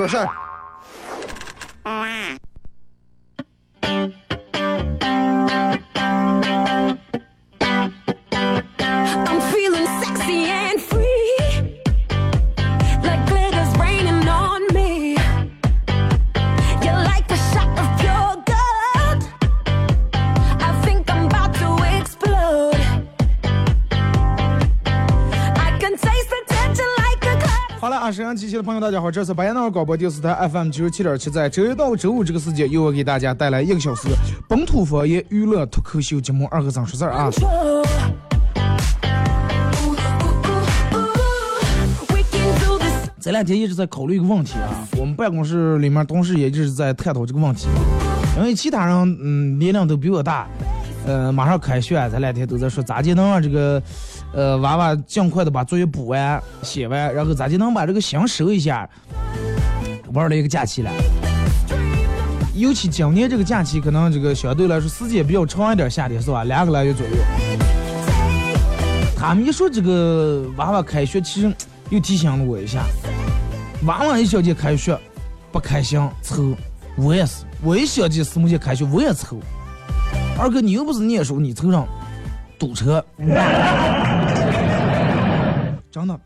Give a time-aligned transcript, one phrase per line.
[0.00, 0.39] 说事儿。
[28.34, 34.08] 机器的朋友，大家好，这是白彦淖尔广播电视台 FM 九十七点七，在周一到周五这个时间，由我给大家带来一个小时
[34.48, 37.30] 本土方言娱乐脱口秀节目《二和尚说事》啊。
[43.20, 47.68] 这两天一直在考虑一个问题啊，我们办公室里面同事也一直在探讨这个问题，
[48.38, 50.48] 因为其他人嗯年龄都比我大，
[51.06, 53.82] 呃马上开学，这两天都在说咋就能让这个
[54.32, 58.88] 呃娃娃尽快的把作业补完写完，然后咱就能把这个心收一下，
[60.12, 60.90] 玩了一个假期了。
[62.54, 66.44] 尤其今年这个假期，可能这个相对来说时间比较长一点，夏天是吧？
[66.44, 67.12] 两个来月左右。
[69.16, 71.52] 他们一说这个娃娃开学，其实
[71.88, 72.84] 又提醒了我一下，
[73.86, 74.98] 娃娃一小节开学
[75.52, 76.54] 不开心愁，
[76.96, 79.38] 我也是，我一小节四母节开学我也愁。
[80.38, 81.86] 二哥，你又不是念书，你愁上
[82.58, 83.04] 堵车，
[85.90, 86.18] 真的。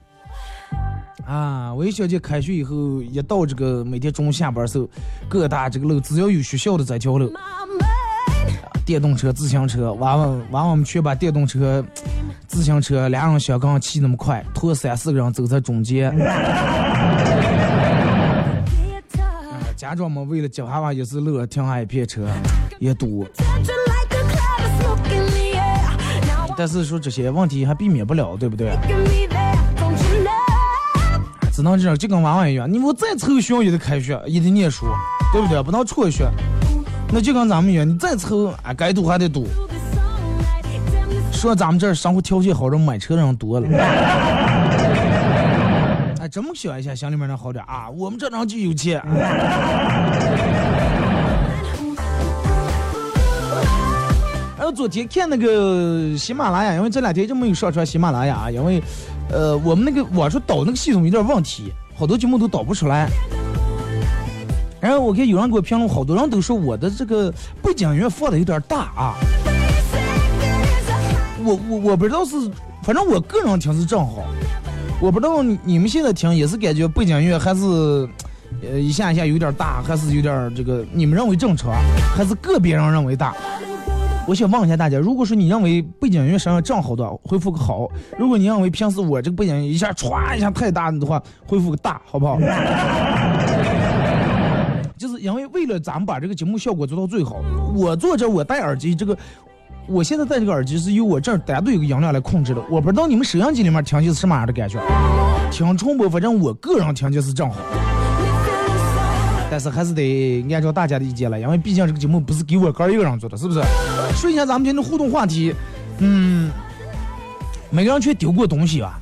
[1.27, 1.73] 啊！
[1.73, 4.87] 我一小节开学以后，一到这个每天中午下班时候，
[5.29, 7.33] 各大这个路只要有学校的在交流，
[8.85, 11.83] 电动车、自行车，娃娃娃娃们全把电动车、
[12.47, 16.15] 自行车俩人相杠骑那么快，拖三四个人走在中间。
[19.77, 22.29] 家长们为了接娃娃也是乐，停下一片车，
[22.79, 23.27] 也堵。
[26.57, 28.77] 但是说这些问题还避免不了，对不对？
[31.55, 34.87] 只能这样，就跟娃娃一样，你我再凑学也得开学，也得念书，
[35.33, 35.63] 对不对？
[35.63, 36.29] 不能辍学。
[37.13, 39.47] 那就跟咱们一样，你再凑，啊，该堵还得堵。
[41.31, 43.69] 说咱们这儿生活条件好，人买车的人多了。
[46.19, 47.89] 哎，这么想一下，乡里面能好点啊。
[47.89, 49.01] 我们这人就有钱。
[54.57, 58.83] 然后昨天看那个喜马拉雅，因为这两天就没有上传喜马拉雅，因为，
[59.31, 63.09] 呃，我们那个网上导那个系统有点问题，好多节目都导不出来。
[64.81, 69.15] 然后我看有人给我评论，好多人都说我的这个背景音乐放的有点大啊。
[71.43, 72.37] 我我我不知道是，
[72.83, 74.25] 反正我个人听是正好，
[75.01, 77.63] 我不知道你你们现在听也是感觉背景音乐还是，
[78.63, 81.73] 呃一下一下有点大，还是有点这个你们认为正常，
[82.17, 83.35] 还是个别人认为大？
[84.27, 87.87] 我想问一下大家，如果说你认为背景音乐声音正好的，回复个好；
[88.19, 92.39] 如果你认为平时我这个背景音一下歘一下太大的话，回复个大，好不好？
[94.97, 97.37] 就是因为为了咱们把这个节目效果做到最好，
[97.75, 99.15] 我坐着我戴耳机，这个
[99.87, 104.81] 我现在戴这个耳机是由我这儿单独有个音量来控制的，我不知道你们收音机里面听起是什么样的感觉，
[105.51, 107.57] 听重播，反正我个人听起是正好，
[109.55, 113.63] 但是还是得按照大家的意见来，因为毕竟这个节目不是给我哥一个人做的，是不是？
[114.17, 115.55] 说一下咱们今天的互动话题，
[115.99, 116.51] 嗯，
[117.71, 118.99] 每个人去丢过东西吧，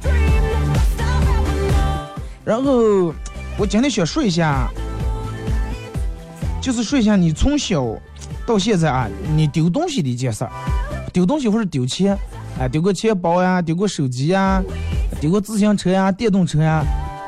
[2.44, 3.14] 然后
[3.56, 4.68] 我今天想说一下。
[6.60, 7.82] 就是说一下你从小
[8.46, 10.50] 到现在啊，你丢东西的一件事儿，
[11.14, 12.14] 丢东西或者丢钱，
[12.60, 14.62] 哎，丢个钱包呀，丢个手机呀，
[15.18, 16.84] 丢个自行车呀、电动车呀，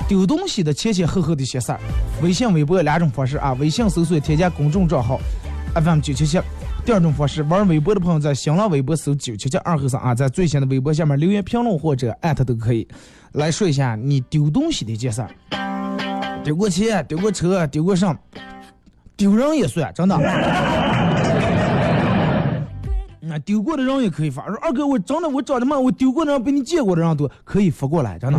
[0.09, 1.81] 丢东西的前前后后的一些事儿。
[2.23, 5.19] 微信、微博两种方式啊，微信搜索添加公众账号
[5.75, 6.41] FM 九七七。
[6.85, 12.87] 第二种方式，玩微博的朋友在新浪微博搜九七七二和三啊，在最新的微博下面留言评论或者艾特都可以，
[13.33, 15.31] 来说一下你丢东西的一件事儿，
[16.45, 18.15] 丢过钱、丢过车、丢过什
[19.17, 20.15] 丢人也算，真的。
[23.27, 28.39] 那丢过的人也可以发，说二哥，我真的我长这么，我丢过的人比你见过的人多，可以发过来，真的。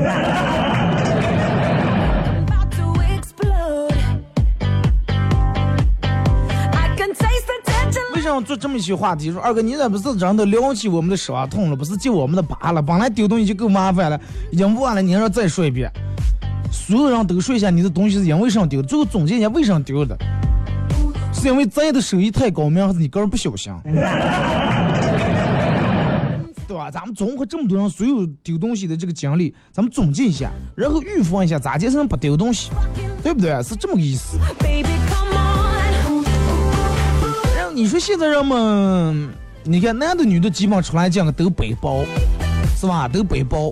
[8.43, 9.31] 做这么一些话题？
[9.31, 12.81] 说二哥，你咋不是真的撩起我们的伤痛了，不是揭我们的疤了？
[12.81, 14.19] 本来丢东西就够麻烦了，
[14.51, 15.91] 已经忘了，你还要再说一遍。
[16.71, 20.17] 所有人都说一下你的东西是因为什么丢，最后总结一下为什么丢的，
[21.33, 23.73] 是因为咱的手艺太高明，还是你个人不小心？
[26.67, 26.91] 对吧？
[26.91, 32.71] 咱们综合这么多人所有丢东西的这个经历，咱们总结一下，然后预防一下咋节省不丢东西，
[33.23, 33.61] 对不对？
[33.63, 34.37] 是这么个意思。
[37.75, 39.29] 你说现在人们，
[39.65, 42.05] 你看男的女的基本上出来讲都背包，
[42.77, 43.05] 是吧？
[43.05, 43.69] 都背包，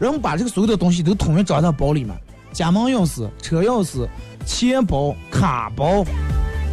[0.00, 2.12] 人们把这个所有的东西都统一装到包里面，
[2.50, 4.08] 家门钥匙、车钥匙、
[4.44, 6.04] 钱包、卡包、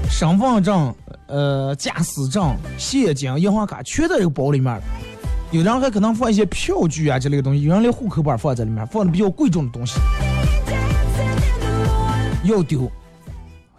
[0.09, 0.91] 身份证、
[1.27, 4.81] 呃驾驶证、现金、银行卡全在这个包里面。
[5.51, 10.00] 有的人还可能放一些票据啊之类的东西，有人连户口本放在里面，放的比较贵重的东西。
[12.44, 12.91] 要丢，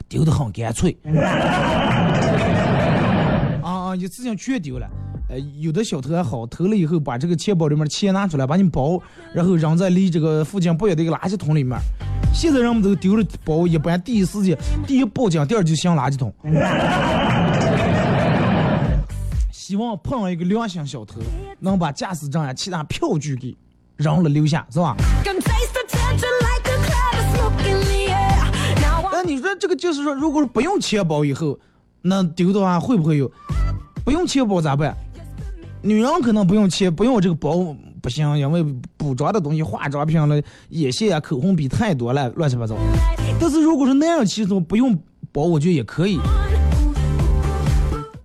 [0.08, 0.96] 丢的很干脆。
[3.98, 4.88] 一次性全丢了。
[5.28, 9.00] 呃，有的小偷还好，偷了以后把这个钱包里面的钱拿出来，把你包，
[9.34, 11.76] 然后扔在离这个附近不远的一个垃圾桶里面。
[12.32, 14.56] 现在人们都丢了包，一般第一时间
[14.87, 16.32] 第一报警，第二就向垃圾桶。
[19.50, 21.20] 希望碰上一个良心小偷，
[21.58, 23.56] 能把驾驶证啊、其他票据给
[23.96, 24.94] 扔了留下，是吧
[29.10, 31.58] 那你说这个就是说，如果是不用钱包以后，
[32.02, 33.28] 那丢的话会不会有？
[34.06, 34.97] 不用钱包咋办？
[35.82, 38.64] 女人可能不用钱，不用这个包不行，因为
[38.97, 42.76] 补妆的东西、化妆品了、眼线啊、口红笔太多了，乱七八糟。
[43.41, 44.97] 但是如果是男人，其实不用
[45.32, 46.20] 包，我觉得也可以。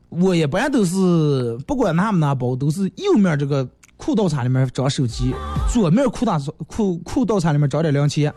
[0.09, 3.67] 我一般都是不管拿不拿包，都是右面这个
[3.97, 5.33] 裤兜衩里面装手机，
[5.67, 8.31] 左面裤衩裤裤兜衩里面装点零钱。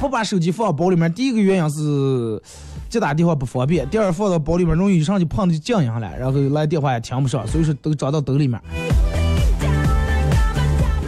[0.00, 2.42] 不把手机放包里面，第一个原因是
[2.88, 8.58] 接打电话不方便，第二放到包里面容易一上去碰就静音了，然后来电话也听不上，所以说都装到兜里面。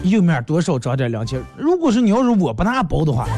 [0.05, 1.43] 右面多少装点零钱。
[1.57, 3.29] 如果是你要是我不拿包的话，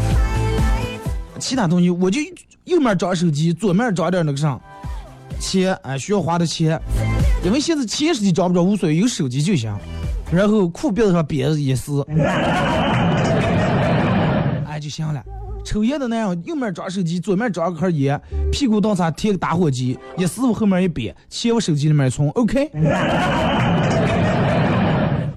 [1.38, 2.20] 其他东西我就
[2.64, 4.58] 右面装手机，左面装点那个啥
[5.38, 6.80] 钱，哎，需要花的钱，
[7.44, 9.72] 因为现在钱实际装不着无所谓，有手机就行。
[10.32, 12.00] 然后裤边子上别一撕，
[14.66, 15.22] 哎就行了。
[15.64, 18.20] 抽烟的那样，右面装手机，左面装个盒烟，
[18.50, 22.70] 屁股倒上贴个打火机，一师傅后面一别，钱往手机里面一存，OK。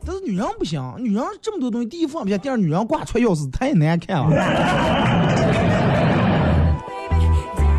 [0.05, 4.29] 但是女人不行，女人这么多东西，第一放不下，第二女人挂串钥匙太难看了。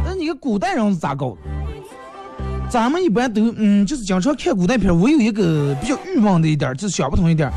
[0.04, 1.37] 那你看古代人是咋搞的？
[2.69, 7.54] 咱们一般都嗯，就是经常看古代片，我有一个比较郁闷的一点，就是想不通一点儿，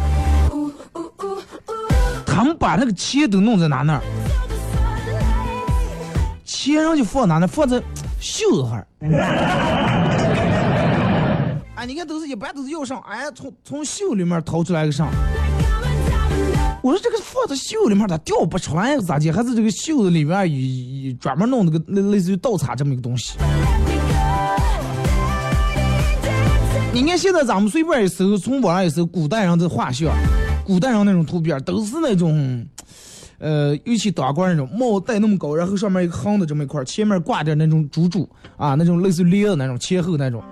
[2.25, 4.01] 他们把那个钱都弄在哪那儿？
[6.61, 7.47] 钱人就放哪呢？
[7.47, 7.81] 放在
[8.19, 8.85] 袖子上儿。
[11.75, 15.07] 哎，你看都是一般都是要上，哎，从从袖里面掏出来个上。
[16.83, 19.31] 我说这个放在袖里面它掉不出来，咋的？
[19.31, 23.37] 还是这个袖子里面有有专门弄那个类类似于倒插这么一个东西？
[26.91, 30.13] 你看现在咱们随便一搜，从网上一搜古代人的画像，
[30.65, 32.67] 古代人那种图片都是那种，
[33.39, 40.43] 呃，尤其大褂那种帽戴那么高，然后上面一个横的这么一块，前面挂点那种珠珠啊，那种类似于链子那种前后那种。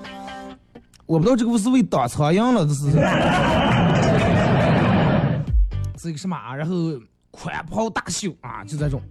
[1.06, 2.90] 我不知道这个不是为挡苍蝇了，这是
[6.00, 6.56] 是一个什么啊？
[6.56, 6.76] 然后
[7.32, 9.02] 宽袍大袖啊，就这种。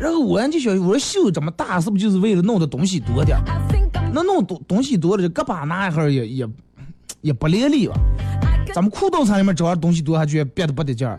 [0.00, 3.38] 然后我就想，我说袖这么大，是不是就是为了弄的东西多点？
[4.12, 6.48] 那弄东东西多了，这胳膊那一会儿也也
[7.20, 7.94] 也不连理吧？
[8.74, 11.18] 咱们裤兜上里面只要东西多，还觉得憋得不得劲儿。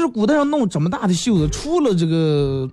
[0.00, 2.68] 是古代人弄这么大的袖子，除了这个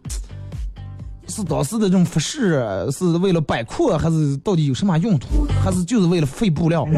[1.28, 5.46] 是当时的这种服饰，是为了摆阔，还是到底有什么用途？
[5.64, 6.88] 还是就是为了费布料？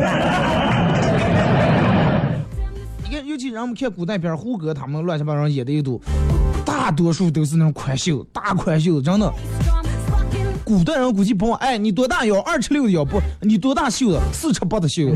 [3.03, 5.99] 你看，尤其让我们看古代片，胡歌他们乱七八糟演的一都，
[6.63, 9.33] 大多数都是那种宽袖，大宽袖，真的。
[10.63, 12.39] 古代人估计不，哎，你多大腰？
[12.41, 13.19] 二尺六的腰不？
[13.41, 14.19] 你多大袖子？
[14.31, 15.15] 四尺八的袖子。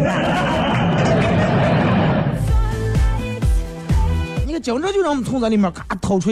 [4.63, 6.31] 经常就让我们从这里面咔掏出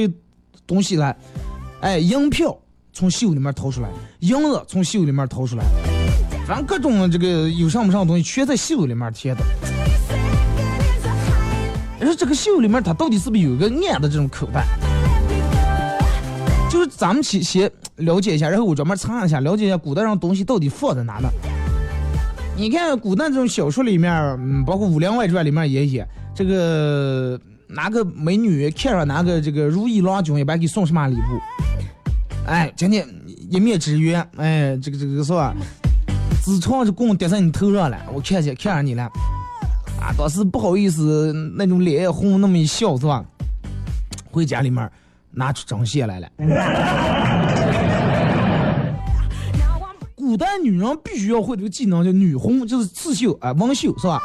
[0.65, 1.13] 东西来，
[1.81, 2.57] 哎，银票
[2.93, 5.65] 从袖里面掏出来，银子从袖里面掏出来，
[6.47, 9.41] 反正各种这个有上不上的东西全在袖里面贴的。
[11.99, 14.65] 你说这个袖里面它到底是不是有一个暗的这种口袋？
[16.69, 21.29] 就是咱们去先了解一下，然后我专门查一下，了解一下古代上东西到底放在哪呢？
[22.55, 24.09] 你看古代这种小说里面，
[24.39, 27.37] 嗯，包括《武林外传》里面也写，这个
[27.73, 31.41] 哪个美女看上哪个这个如意郎君，一般给送什么礼物？
[32.45, 33.07] 哎，今天
[33.49, 35.55] 一面之缘，哎，这个这个是吧？
[36.43, 39.03] 自创这棍跌在你头上了，我看见看上你了，
[40.01, 43.23] 啊，当时不好意思，那种脸红，那么一笑是吧？
[44.31, 44.89] 回家里面
[45.31, 46.27] 拿出针线来了。
[50.15, 54.19] 古代女人必须要会这个技能，叫女红，就是刺绣啊，纹绣是吧？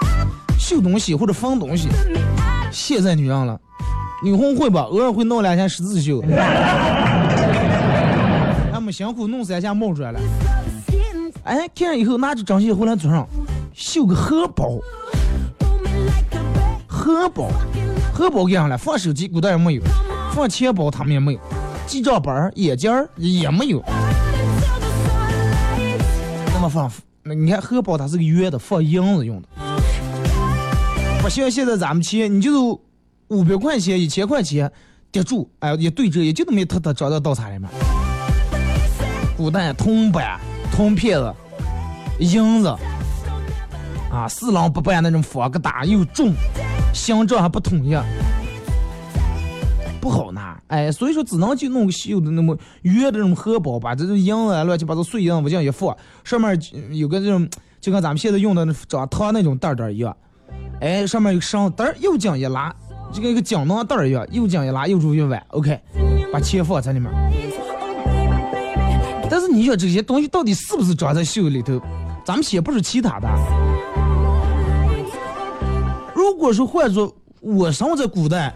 [0.59, 1.89] 绣东西或者缝东西。
[2.77, 3.59] 现在女人了，
[4.23, 4.83] 女红会吧？
[4.83, 6.21] 偶尔会弄两下十字绣。
[8.71, 10.21] 他们辛苦弄三下冒出来了。
[11.45, 13.27] 哎，看了以后拿着针线回来桌上
[13.73, 14.79] 绣个荷包，
[16.87, 17.49] 荷包，
[18.13, 18.77] 荷包干啥了？
[18.77, 19.83] 放手机，古代也没有；
[20.35, 21.39] 放钱包，他们也没有；
[21.87, 23.83] 记账本儿、眼镜儿也没有。
[26.53, 26.93] 那么放，
[27.23, 29.49] 那你看荷包它是个圆的，放银子用的。
[31.27, 32.81] 不像现在咱们钱，你就是
[33.31, 34.71] 五百块钱、一千块钱
[35.11, 37.69] 叠住，哎，也对折，也就那么一坨坨装到刀叉里面。
[39.37, 40.39] 古代铜板、
[40.71, 41.35] 铜片子、
[42.21, 42.69] 银子，
[44.09, 46.33] 啊，四郎不办那种方疙瘩又重，
[46.95, 47.97] 形状还不统一，
[50.01, 50.57] 不好拿。
[50.69, 56.57] 哎，所以说只能就弄个绣的那么圆的那种荷包，把这种银子啊乱七八糟碎银子往这样一放，上面
[56.97, 57.49] 有个这种，
[57.81, 60.17] 就跟咱们现在用的那长糖那种袋袋一样。
[60.81, 62.75] 哎，上面有个绳袋儿，又紧一拉，
[63.13, 65.43] 就跟一个锦囊袋一样，又紧一拉，右住又弯。
[65.49, 65.79] OK，
[66.33, 67.11] 把钱放在里面。
[69.29, 71.81] 但是你说这些东西到底是不是装在袖里头？
[72.25, 73.29] 咱们先不是其他的。
[76.15, 78.53] 如果说换做我生活在古代，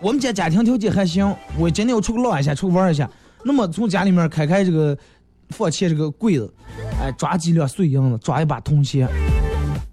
[0.00, 3.08] 我们家家庭条件还行，我今天要出去浪一下，出去玩一下，
[3.44, 4.96] 那么从家里面开开这个
[5.50, 6.52] 放钱这个柜子，
[7.00, 9.08] 哎，抓几两碎银子，抓一把铜钱，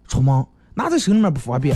[0.08, 1.76] 出门拿在手里面不方便。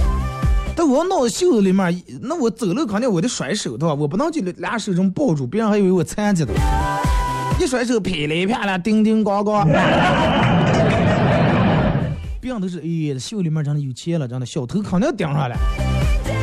[0.75, 3.93] 但我要闹在袖子里面，那我走路肯定我得甩手对吧？
[3.93, 6.53] 我不能就俩手这么抱住，别人还以为我残疾的。
[7.59, 9.65] 一甩手噼里啪啦，叮叮咣咣。
[12.39, 15.55] 别人都是哎，袖里面真的有钱了，真的小偷肯定盯上了。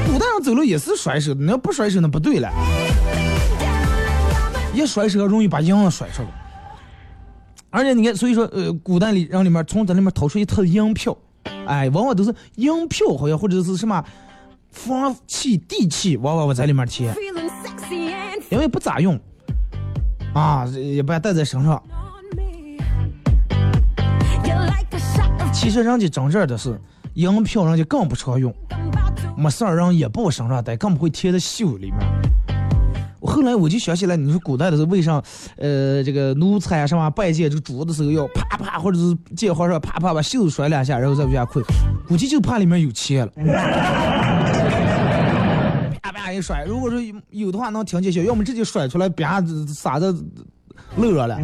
[0.07, 2.51] 古代人走路也是甩手的，你要不甩手那不对了。
[4.75, 6.29] 一甩手容易把银子甩出来。
[7.71, 11.17] 而且你看，所以说呃，古代里人里面从这里面掏出一沓银票，
[11.67, 14.05] 哎，往往都是银票，好像或者是什么
[14.71, 17.13] 房契、地契，往往我在里面贴，
[18.51, 19.19] 因为不咋用。
[20.35, 21.83] 啊，也不带在身上。
[25.53, 26.79] 其实人家真正的是
[27.15, 28.55] 银票，人家更不常用，
[29.37, 31.99] 没事儿人也不往身上带，更不会贴在袖里面。
[33.37, 35.23] 后来我就想起来，你说古代的时候为啥，
[35.59, 41.63] 呃，这个奴才什么拜见这个主的时候要啪啪，或者是见皇上啪啪把袖子甩两下，然后再往下跪，
[42.09, 43.33] 估计就怕里面有钱了。
[46.01, 50.07] 啪啪一甩，如果说有的话能听见响，要么直接甩出来，啪撒在
[50.97, 51.39] 漏上了。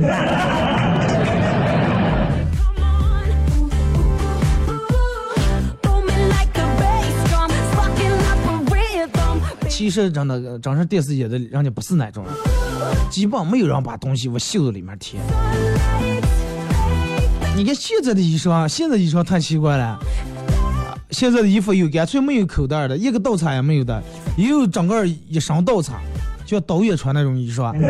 [9.83, 12.33] 其实真的，真是电视演的，人家不是那种人，
[13.11, 15.19] 基本没有人把东西往袖子里面贴。
[17.57, 19.99] 你看现在的衣裳，现在衣裳太奇怪了。
[21.11, 24.01] 现在的衣服有干脆没有口袋的，一个倒插也没有的，
[24.37, 25.95] 也有整个一身倒插，
[26.47, 27.75] 就像导演穿那种衣裳，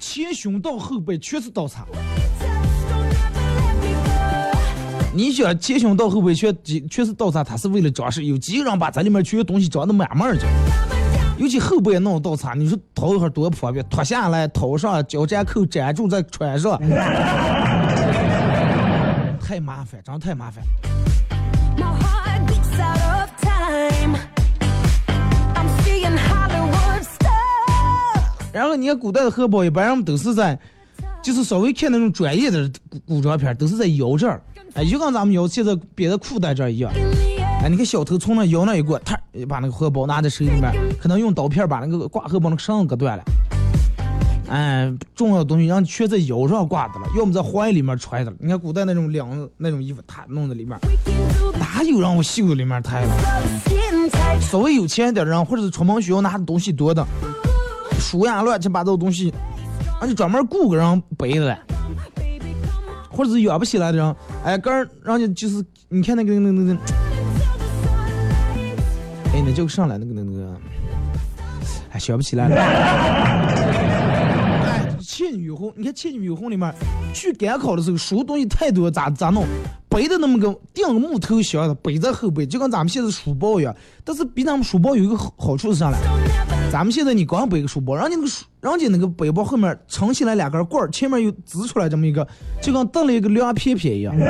[0.00, 1.86] 前胸到后背全是倒插。
[5.14, 6.56] 你想前胸到后背全
[6.88, 10.46] 全是倒插，它是为了装饰，有几个人把这里面全东西装的满满的，
[11.36, 16.80] 尤其后背弄倒插，你说掏一会儿多不方便，脱下来掏上，脚粘扣粘住再穿上。
[19.38, 20.64] 太麻烦，真太麻烦。
[28.50, 30.58] 然后你看古代的荷包，一般人们都是在，
[31.22, 34.42] 就是稍微看那种专业的古古装片，都是在腰这儿，
[34.74, 36.92] 哎，就跟咱们腰现在别的裤带这儿一样。
[37.62, 39.16] 哎，你看小偷从那腰那一过，他
[39.48, 43.22] 把那个荷包拿在手里面，可能用刀片把那个挂荷包那个绳子割断了。
[44.48, 48.36] 哎，重要东西让全在腰上挂的了，要么在怀里面揣的了。
[48.40, 50.76] 你看古代那种领那种衣服，他弄在里面，
[51.58, 53.14] 哪有让我袖子里面抬了？
[54.40, 57.06] 稍微有钱一点的人，或者是出门需要拿的东西多的，
[58.00, 59.32] 书呀乱七八糟东西，
[60.02, 61.58] 俺就专门雇个人背的了。
[63.08, 66.80] 或者是养不起来的人，哎，跟人家就是你看那个那个那个，
[69.32, 70.56] 哎，那就上来那个那个，
[71.92, 73.51] 哎，学不起来了。
[75.32, 76.70] 倩女幽魂，你看倩女幽魂里面
[77.14, 79.46] 去赶考的时候，书东西太多，咋咋弄？
[79.88, 83.74] 背的那么个钉个木头箱子，背在后背，就跟咱们现在书包一样。
[84.04, 85.96] 但是比咱们书包有一个好处是啥嘞？
[86.70, 92.26] 咱们现在你光背个书包，人家那个书，人家那个背包后面撑起来两根棍儿，前面又支出来这么一个，
[92.60, 94.14] 就跟蹬了一个凉片片一样。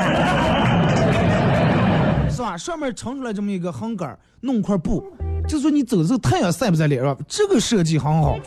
[2.30, 2.56] 是吧？
[2.56, 5.04] 上面撑出来这么一个横杆，弄块布，
[5.48, 8.38] 就说你走的时候太阳晒不在脸上，这个设计很好。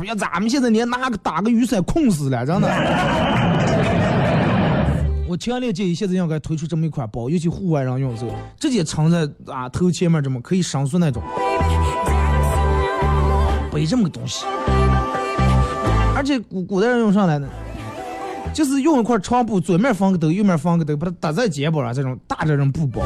[0.00, 2.68] 不要咱们现在连拿个打个雨伞困死了，真的。
[5.28, 11.22] 我强烈建议现在应该推出这么一款包，尤其户外人用的时候，直接撑在啊头前面这么可以上诉那种，
[13.70, 14.46] 背这么个东西。
[16.16, 17.46] 而且古古代人用上来呢，
[18.54, 23.02] 就是用一块长布，左面放个兜，右面放个兜，把它搭在肩膀上，这种大这种布包，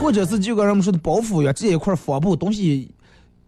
[0.00, 2.94] 或者是就跟人们说的包袱一样，直接一块方布，东西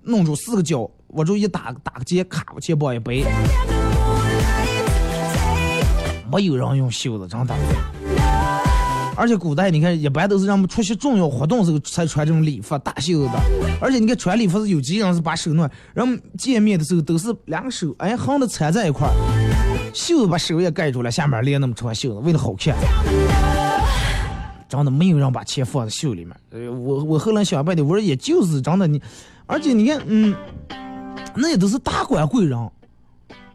[0.03, 3.25] 弄出四个角，我就一打，打个结，卡往肩膀一背，
[6.31, 7.55] 没有人用袖子，真的。
[9.17, 13.41] 而且古代你看，一般都是让我们出席重要活动时候才穿这种礼服大袖子的。
[13.81, 19.13] 而且你看穿礼服是有几人是把手弄，人们见面的时候都是两个手哎横的缠在一块儿，
[19.93, 22.77] 袖子把手也盖住了，下面连那么长袖子，为了好看。
[24.69, 26.37] 真的没有人把钱放在袖里面。
[26.51, 29.01] 呃，我我后来想半天，我说也就是真的你，
[29.47, 30.35] 而且你看，嗯，
[31.35, 32.59] 那也都是大官贵人，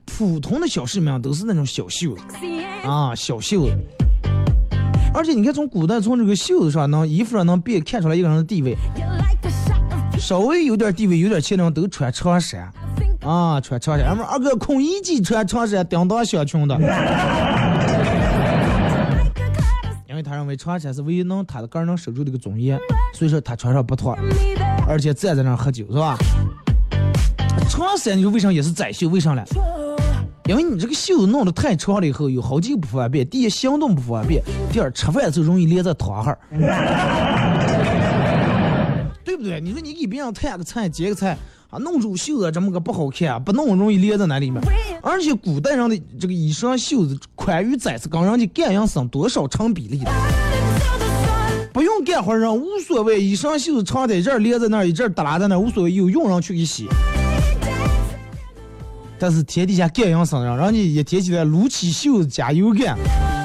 [0.06, 2.24] 普通的小市民都是那种小袖子
[2.86, 3.78] 啊，小袖子。
[5.14, 8.76] 而且你看，从古代从这个袖子上能衣服上能辨看出来一个人的地位，
[10.18, 12.72] 稍微有点地位、有点钱的人都穿长衫
[13.22, 14.08] 啊，穿长衫。
[14.08, 16.76] 俺们二哥孔乙己穿长衫，叮当响穷的，
[20.10, 22.80] 因为他认为长衫是唯一能他的个人能守住这个尊严，
[23.14, 24.18] 所以说他穿上不脱，
[24.88, 26.18] 而且站在那儿喝酒是吧？
[27.70, 29.08] 长衫你说为啥也是窄袖？
[29.10, 29.44] 为啥嘞？
[30.46, 34.42] 因为你这个袖子弄得太长了以后，有好几个不方便：第一，行动不方便；
[34.72, 36.38] 第二，吃饭的时候容易连在汤哈，
[39.24, 39.62] 对不对？
[39.62, 41.38] 你说你给别人摊个菜、接个菜
[41.70, 44.62] 啊，弄出袖子这么个不好看，不弄容易连在那里面。
[45.02, 50.12] 而且古代上的这个衣裳袖子宽与窄是跟人家干养生多少成比例的。
[51.72, 56.88] 不用干活人无所谓，衣裳袖子长在这儿连在那儿，一阵耷拉在那儿无所谓，有用人去给洗。
[59.24, 62.98] 但是天底下干养生人，人家一天起来撸起袖子加油干，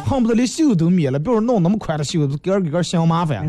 [0.04, 3.46] 恨不得连袖都灭了，别说弄那么宽的袖子，给儿给个嫌麻烦。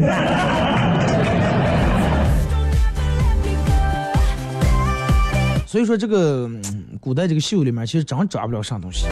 [5.66, 6.62] 所以说这个、嗯
[7.02, 9.08] 古代这个袖里面其实真抓不了啥东西，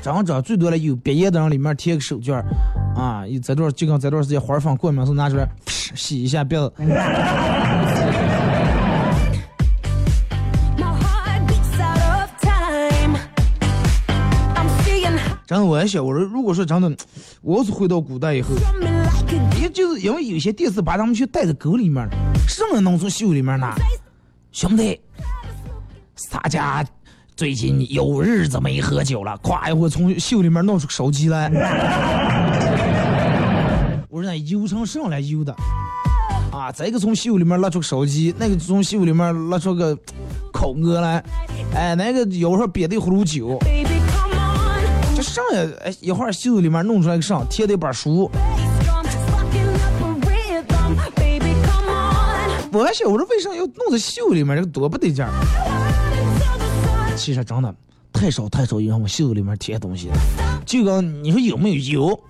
[0.00, 2.46] 真抓最多了有毕业的人里面贴个手绢儿
[2.96, 5.46] 啊，这段就跟这段时间花儿放过敏时候拿出来
[5.94, 6.72] 洗一下鼻子。
[15.48, 16.94] 真的我还想，我说如果说真的，
[17.40, 18.50] 我要是回到古代以后，
[19.58, 22.12] 也就是因为有些电视把他们去带到沟里面了，
[22.46, 23.74] 什么能从袖里面拿？
[24.52, 25.00] 兄弟，
[26.14, 26.86] 咱家
[27.34, 31.48] 最近有日子没喝酒了，咵一会从袖里面弄出手机来，
[34.10, 35.56] 我说那油成上来油的，
[36.52, 39.96] 啊，这个从袖里面拿出个手机，那个从袖里面拿出个
[40.52, 41.24] 口哥来，
[41.74, 43.58] 哎，那个有时候憋的葫芦酒。
[45.38, 48.28] 上呀，哎，一会儿袖子里面弄出来个上，贴的一本书。
[52.72, 54.56] 我还想，我说为啥要弄在袖子里面？
[54.56, 55.30] 这个多不得劲儿。
[57.16, 57.74] 其实真的
[58.12, 60.16] 太少太少有人往袖子里面贴东西了。
[60.66, 62.20] 就跟你说有没有有？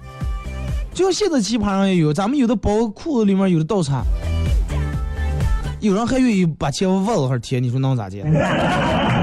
[0.94, 4.04] 就像现在棋盘上也有，咱们有的包裤子里面有的倒插，
[5.80, 8.22] 有人还愿意把钱往袜子上贴，你说能咋接？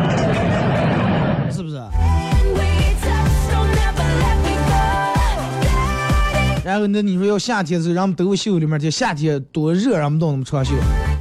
[6.76, 10.74] 然后那你说要夏天的时候，让我们都往袖里面贴，夏天多热，让我们都那么长袖。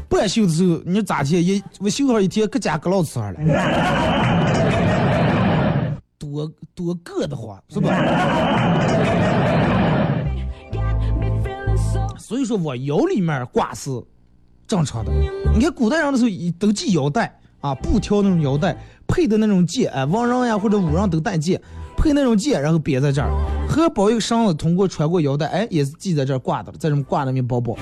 [0.08, 1.40] 半袖的时候，你咋贴？
[1.40, 3.38] 一我袖上一贴，搁家搁老瓷儿了。
[6.18, 7.88] 多多硌得慌，是吧？
[12.18, 13.90] 所以说我腰里面挂是
[14.66, 15.12] 正常的。
[15.54, 21.62] 你看古代人的时候都系腰带啊，布条那种腰带，配的那种戒，哎，王人呀或者武人都戴戒，
[22.04, 23.30] 配那种剑，然后别在这儿，
[23.66, 27.74] 荷包一个绳子通过穿过腰带，哎，也是系在这儿挂的，在这么挂那面包包。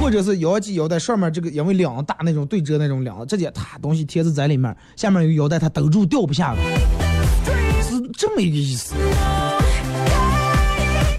[0.00, 6.58] 或者是腰系腰带上面这个因为两个大那种对折那种两，直接它东西贴着在里面，下面有腰带，它兜住掉不下来，
[7.80, 8.96] 是这么一个意思。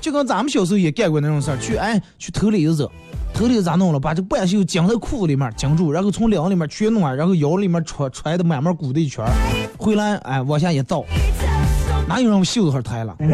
[0.06, 2.88] 就跟咱们小时候也干过那种事儿，去哎去偷栗子，
[3.34, 4.00] 偷栗子咋弄了？
[4.00, 9.26] 把这半袖绞在裤子里面绞住，然后从领里面全弄完，然后腰里面揣揣的满满鼓的一圈，
[9.80, 11.04] 回来哎往下一倒，
[12.08, 13.16] 哪有人袖子上抬了？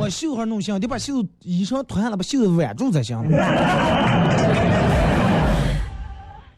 [0.00, 3.16] 我袖子上弄行，得把袖子衣裳脱下来，把袖子挽住才行。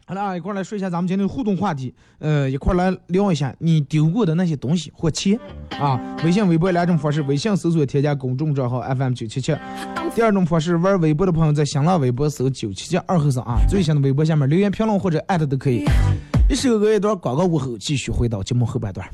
[0.09, 5.37] 好了啊，一块来说一下咱们今天的互动话题，呃，一块来聊一下你丢过的那些东西或钱
[5.77, 5.99] 啊。
[6.23, 9.53] 微信、微博两种方式，微信搜索添加公众账号 FM 九七七，
[10.15, 15.83] 第二种方式玩微博的朋友在新浪微博搜九七七二后三啊，最新的微博下面留言评论或者艾特都可以。
[16.49, 19.05] 一首歌一段广告过后，继续回到节目后半段。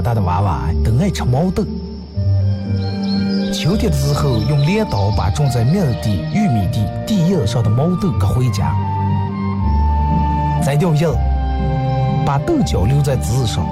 [0.00, 1.62] 长大的娃娃都爱吃毛豆。
[3.52, 8.74] 秋天的时候，用镰刀把种在麦地、玉米地地叶上的毛豆割回家，
[10.64, 11.06] 摘掉叶，
[12.24, 13.66] 把豆角留在枝上，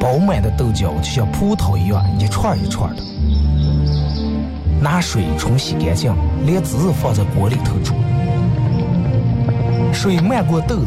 [0.00, 3.02] 饱满的豆角就像葡萄一样，一串一串的。
[4.80, 6.10] 拿水冲洗干净，
[6.46, 7.92] 连籽放在锅里头煮。
[9.92, 10.86] 水漫过豆子，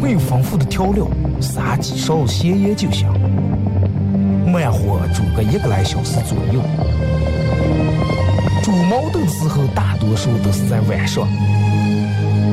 [0.00, 1.06] 没有丰富的调料，
[1.40, 3.06] 撒几勺咸盐就行。
[4.58, 6.60] 慢火煮个一个来小时左右。
[8.60, 11.28] 煮毛豆的时候，大多数都是在晚上。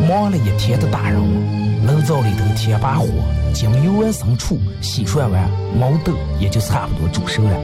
[0.08, 3.08] 忙了一天的大人们，炉灶里头添把火，
[3.56, 7.58] 将油完生醋，洗涮完，毛豆也就差不多煮熟了。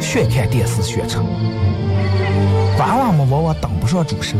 [0.00, 1.26] 学看电视学成，
[2.78, 4.38] 娃娃们往往等不上煮熟，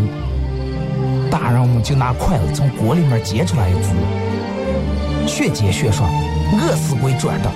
[1.30, 3.90] 大人们就拿筷子从锅里面夹出来一只，
[5.28, 6.11] 学煎学涮，
[6.54, 7.50] 饿死鬼转的。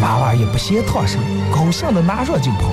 [0.00, 1.18] 娃娃也不嫌烫手，
[1.52, 2.72] 高兴的拿上就跑，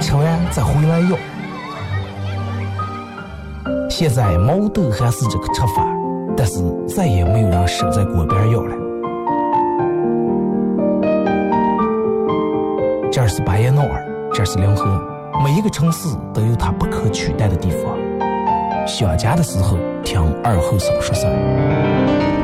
[0.00, 1.16] 吃完再回来要。
[3.88, 5.86] 现在毛豆还是这个吃法，
[6.36, 8.74] 但是再也没有人守在锅边要了。
[13.12, 15.00] 这是巴彦淖尔，这是临河，
[15.44, 17.96] 每一个城市都有它不可取代的地方。
[18.86, 22.43] 想家的时候，听二后生说事儿。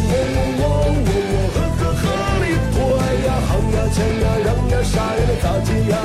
[3.93, 5.95] 钱呀让呀啥呀么咋借呀？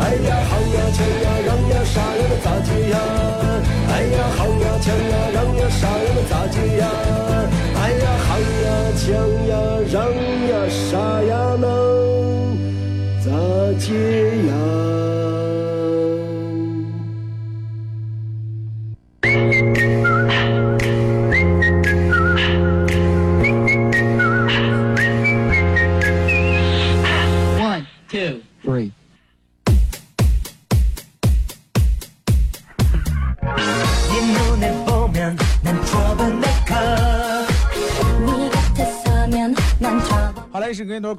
[0.00, 2.96] 哎呀好呀钱呀让呀啥呀么咋借呀？
[3.88, 6.84] 哎呀好呀钱呀让呀啥呀么咋借呀？
[7.80, 8.66] 哎呀好呀
[8.96, 9.04] 钱
[9.48, 9.50] 呀
[9.92, 9.94] 让
[10.50, 11.64] 呀啥呀么
[13.24, 13.26] 咋
[13.78, 13.86] 借
[14.48, 15.05] 呀？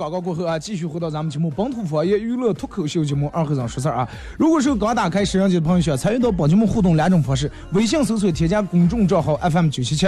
[0.07, 4.07] 广告过后啊，继续回到咱们节目本土方言娱乐脱口秀节目二和尚说事儿啊。
[4.37, 10.07] 如果是刚打开摄像机的朋友，想参与到本节目互动两种方式：微信搜索添加公众账号 FM 九七七；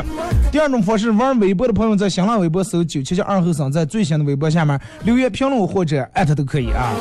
[0.54, 6.94] 第二种方式，玩微博的朋友在新浪微博搜九七七二和尚，在最新的微博下面留言评论或者艾特都可以啊。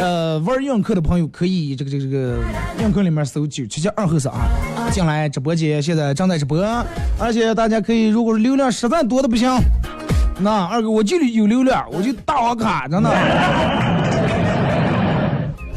[0.00, 2.38] 呃，玩映客的朋友可以这个这个这个
[2.80, 4.48] 映客里面搜九七七二和尚啊，
[4.90, 6.58] 进来直播间现在正在直播，
[7.20, 9.46] 而且大家可以，如果是流量实在多的不行。
[10.38, 13.10] 那二哥，我就有流量，我就大网卡，着呢。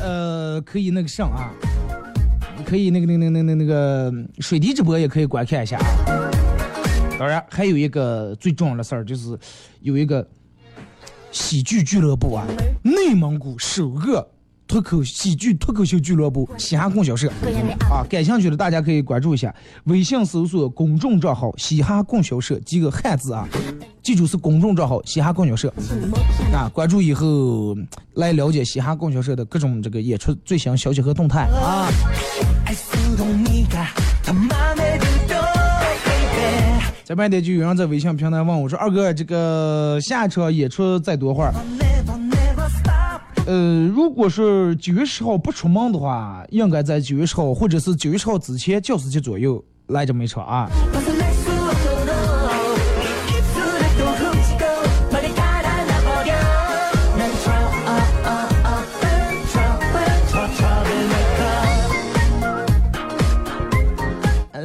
[0.01, 1.49] 呃，可以那个上啊，
[2.65, 5.85] 可以那个那个那个那个那个水滴直播也可以观看一下啊。
[7.17, 9.37] 当然，还有一个最重要的事儿，就是
[9.81, 10.27] 有一个
[11.31, 12.45] 喜剧俱乐部啊，
[12.83, 14.27] 内蒙古首个
[14.67, 17.31] 脱口喜剧脱口秀俱乐部嘻哈供销社
[17.89, 23.47] 啊，感兴趣的大家可以关注一下，微信搜索公众账号“嘻哈供销社”几个汉字啊。
[24.09, 25.71] 记住是公众账号“嘻哈供销社”，
[26.51, 27.77] 啊，关注以后
[28.15, 31.87] 来了解嘻哈供销社的各种这个演出最新消息和动态啊。
[37.03, 41.53] 再慢点就有人在微信平台问我说：“二哥，这个下一场演出再多会儿？”
[43.45, 50.67] 呃，如果是九月十号不出门的话，应该在九月十号或者是九月十号之前教师节左右来这么一场啊。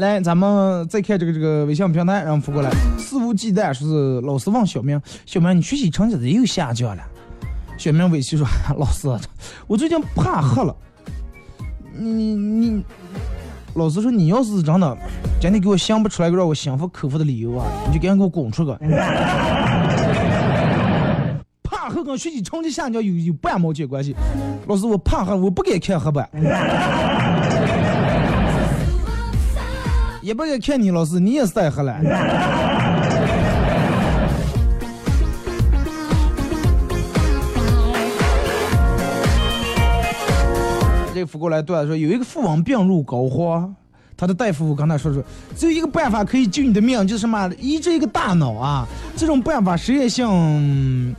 [0.04, 7.02] 来，咱们再看这个这个微信平台，然后发过来，肆无忌惮说是老师问小明，小明你学习成绩怎又下降了？
[7.78, 9.08] 小明委屈说，老师，
[9.66, 10.76] 我最近怕黑了。
[11.96, 12.84] 你你，
[13.74, 14.96] 老师说你要是真的，
[15.40, 18.76] 今天给我想不出来个让我心服口服的理由啊，你就赶紧给我滚出去。
[21.62, 24.14] 怕黑跟学习成绩下降有有半毛钱关系。
[24.66, 26.28] 老师，我怕黑，我不敢看黑板，
[30.24, 31.94] 也不该看你老师，你也晒黑了。
[41.12, 43.70] 这个扶过来段子说，有一个富翁病入膏肓，
[44.16, 45.22] 他的大夫跟他说说，
[45.54, 48.88] 只有一个办法可以救你的命，就是什么移植一个大脑啊。
[49.18, 51.14] 这种办法实验性，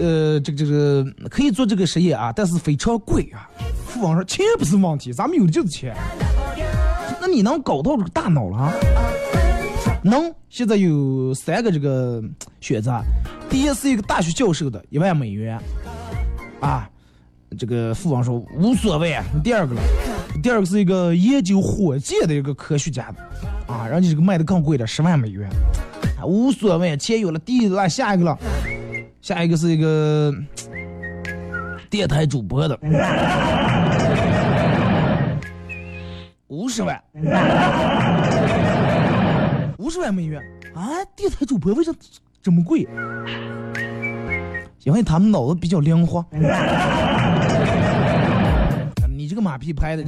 [0.00, 3.48] 呃，这个这个可以做这个实验啊，但是非常贵啊。
[3.86, 5.94] 富翁说钱不是问题，咱们有的就是钱。
[7.32, 8.72] 你能搞到这个大脑了啊？
[10.04, 12.22] 能，现在有三个这个
[12.60, 13.00] 选择，
[13.48, 15.58] 第一是一个大学教授的，一万美元，
[16.60, 16.86] 啊，
[17.58, 19.18] 这个富翁说无所谓。
[19.42, 19.80] 第二个了，
[20.42, 25.48] 第二个是一个研究火箭的一个科学家的，啊，人家这个卖的更贵点，十万美元，
[26.26, 28.38] 无所谓，钱有了，第一了，下一个了，
[29.22, 30.34] 下一个是一个
[31.88, 32.76] 电台主播的，
[36.72, 36.98] 十万。
[39.76, 40.40] 五十万美元
[40.74, 41.04] 啊！
[41.14, 41.92] 电台主播为啥
[42.42, 42.88] 这么贵？
[44.84, 46.24] 因为他们脑子比较灵活。
[49.14, 50.02] 你这个马屁拍的，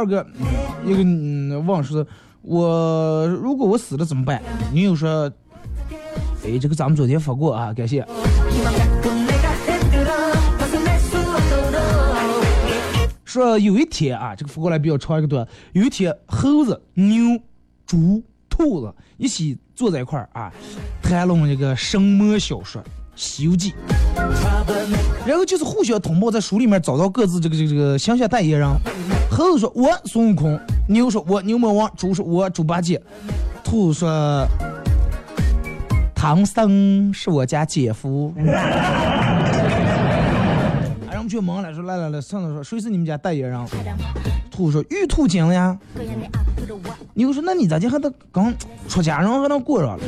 [0.00, 0.26] 二哥，
[0.82, 2.06] 一个问、嗯、是，
[2.40, 4.40] 我如果我死了怎么办？
[4.72, 5.30] 女友说，
[6.42, 8.02] 哎，这个咱们昨天发过啊，感谢。
[13.26, 15.46] 说有一天啊，这个发过来比较长一个段。
[15.74, 17.38] 有一天，猴子、牛、
[17.84, 20.50] 猪、兔子一起坐在一块儿啊，
[21.02, 22.80] 谈论这个神魔小说
[23.14, 23.72] 《西游记》，
[25.26, 28.66] 然后就是互相通报在书里面找到各自这个这个这个乡下代言人。
[29.40, 33.00] 猴子说：“我孙悟空。”牛说：“我牛魔王。”猪说：“我猪八戒。”
[33.64, 34.46] 兔子说
[36.14, 38.62] ：“唐僧是我家姐夫。”然
[41.12, 43.58] 后我们就懵了，说：“来来来，上头说谁是你们家代言人？”
[44.52, 45.78] 兔子说：“玉兔精了呀。”
[47.14, 48.52] 牛说：“那你咋就还能刚
[48.88, 50.04] 出家人还能过上了？”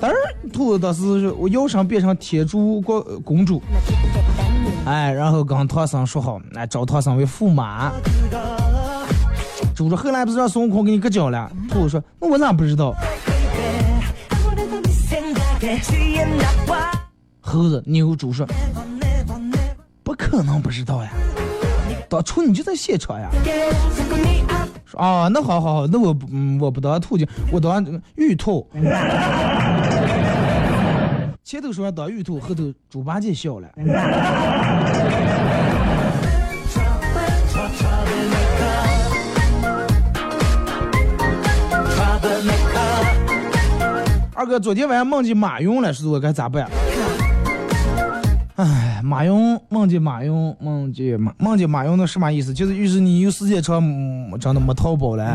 [0.00, 0.14] 嘚儿，
[0.50, 3.60] 兔子当时是我摇身变成天竺国呃公主，
[4.84, 7.92] 哎，然后跟唐僧说好，来、哎、找唐僧为驸马。
[9.74, 11.50] 猪说后来不是让孙悟空给你割脚了？
[11.68, 12.94] 兔说那我咋不知道？
[17.40, 18.46] 猴子、牛、猪说
[20.02, 21.10] 不可能不知道呀，
[22.08, 23.28] 当初你就在现场呀。
[24.84, 27.84] 说啊，那好好好，那我嗯我不当兔精，我当
[28.16, 28.66] 玉兔。
[31.48, 33.66] 前头说当玉兔，后头猪八戒笑了。
[44.34, 46.68] 二哥，昨天晚上梦见马云了，是我该咋办？
[48.56, 52.52] 哎，马云梦见马云梦见马梦见马云，那什么意思？
[52.52, 53.82] 就是于是你有时间长，
[54.38, 55.34] 真的没淘宝了。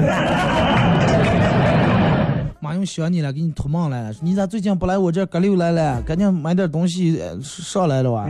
[2.73, 4.15] 俺又想你了，给你托梦来了。
[4.19, 6.01] 你咋最近不来我这隔六来了？
[6.01, 8.25] 赶紧买点东西上来了吧。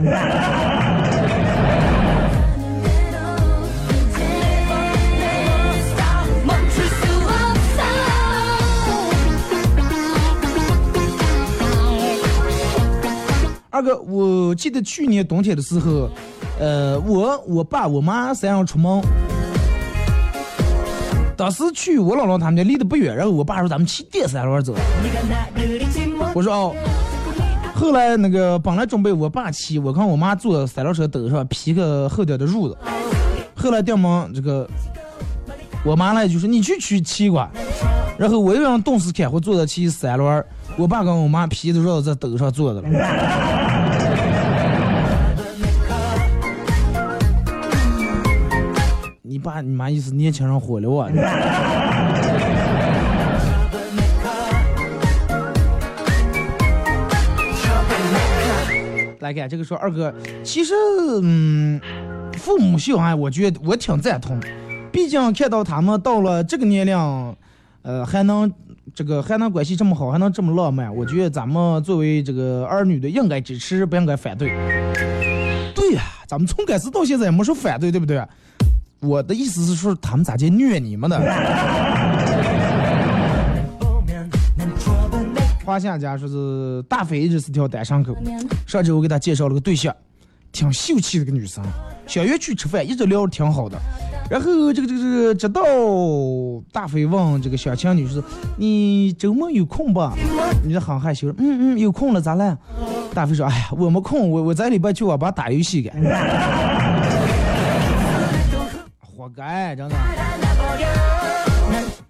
[13.70, 16.10] 二哥，我记得去年冬天的时候，
[16.60, 19.02] 呃，我我爸我妈三样出门。
[21.36, 24.74] 当时去我姥姥他们家离得不远，然后我爸说咱们骑电三轮走。
[26.32, 26.74] 我说哦，
[27.74, 32.76] 后来那个本来准备我爸骑，我看我妈坐三轮车兜上皮个厚点的褥子。
[33.54, 34.68] 后来电门这个，
[35.84, 37.50] 我妈来就说你去取骑吧。
[38.16, 40.44] 然后我又让冻死开，我坐着骑三轮，
[40.76, 42.88] 我爸跟我妈皮的褥子在兜上坐着了。
[49.54, 51.08] 你爸你妈意思年轻人火了啊？
[59.20, 60.74] 来看这个说二哥，其实
[61.22, 61.80] 嗯，
[62.36, 64.40] 父母秀啊，我觉得我挺赞同，
[64.90, 66.96] 毕竟看到他们到了这个年龄，
[67.82, 68.52] 呃，还能
[68.92, 74.48] 这个还能关系这么好，还能这么浪漫，我觉得咱们作为这个儿女的应该支持，不应该反对。
[75.74, 78.20] 对呀、咱们从开始到现在也没说反对，对不对？
[79.04, 81.20] 我的意思是说他们咋就虐你们呢？
[85.64, 88.14] 花夏家说是大飞一直是条单身狗
[88.66, 89.94] 上周我给他介绍了个对象
[90.52, 91.64] 挺秀气的个女生
[92.06, 93.78] 小月去吃饭一直聊的挺好的。
[94.30, 95.62] 然后这个这个这个直到
[96.70, 98.22] 大飞问这个小青女士
[98.58, 100.14] 你周末有空吧？
[100.62, 102.58] 女的很害羞嗯嗯有空了咋了？
[103.14, 105.90] 大飞说哎呀我没空我我在礼拜去网吧打游戏给
[109.24, 109.96] 活该，真的。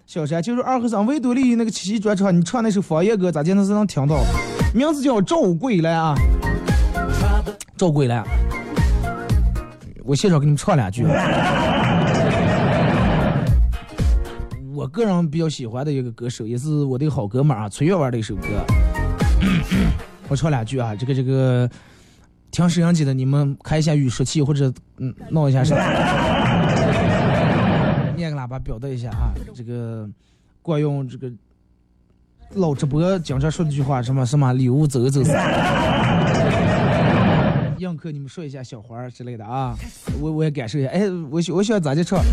[0.05, 4.17] 小山就是二和尚维多利那个七夕专场，你唱那首方言歌，咋就能是能听到？
[4.73, 6.13] 名字叫赵桂来啊，
[7.77, 8.21] 赵桂来。
[10.03, 11.05] 我现场给你们唱两句。
[14.73, 18.47] 我个人比较喜欢的一个歌手，也是我的好哥们儿啊，崔月玩的一首歌。
[20.27, 21.69] 我唱两句啊，这个这个，
[22.51, 25.77] 听摄像机的你们开一下语速器或者嗯弄一下声。
[28.15, 30.09] 念个喇叭表达一下啊，这个
[30.61, 31.31] 惯用这个
[32.53, 35.21] 老直播经常说的句话，什么什么礼物走一走。
[37.77, 39.75] 映客你们说一下小花儿之类的啊，
[40.21, 40.89] 我我也感受一下。
[40.89, 42.23] 哎，我我喜欢咋的唱？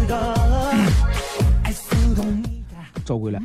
[3.05, 3.43] 赵桂兰，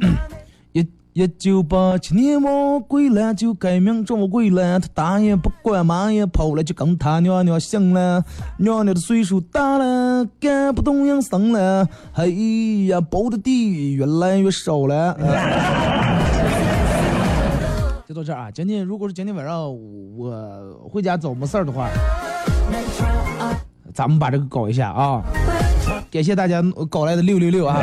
[1.18, 8.24] 一九八七年我归来就改名赵桂兰，她大爷不管妈也跑了，就跟他娘娘姓了。
[8.57, 12.28] 娘娘的岁数大了，干不动营生了，哎
[12.88, 15.18] 呀，包的地越来越少了。
[18.07, 18.51] 就到这儿啊！
[18.51, 19.57] 今天如果是今天晚上
[20.15, 21.89] 我回家早没事儿的话，
[23.91, 25.24] 咱们把这个搞一下啊！
[26.11, 26.61] 感谢大家
[26.91, 27.82] 搞来的六六六啊！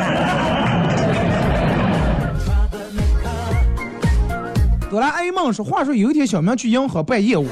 [4.94, 7.48] 哆啦 A 梦说，话说有一天小明去银行办业务，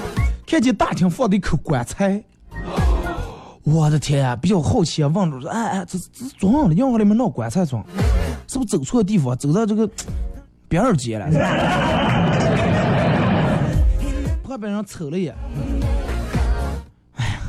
[0.47, 2.23] 看见大厅放的一口棺材，
[3.65, 4.37] 我的天啊！
[4.37, 7.85] 比较好奇啊，问着说，哎哎，这这装上了银行里面闹棺材装，
[8.47, 9.91] 是不是走错地方，走到这个
[10.69, 11.27] 边儿街了？
[14.45, 15.35] 旁边人瞅了一眼，
[17.17, 17.41] 哎呀，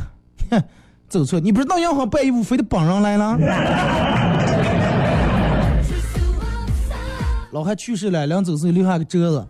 [0.50, 0.64] 哼，
[1.08, 1.40] 走错！
[1.40, 3.38] 你不是到银行办业务，非得绑人来了？
[7.52, 9.48] 老汉去世了，临走时留下个折子，